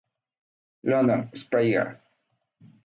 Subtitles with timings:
[0.81, 2.01] London: Springer.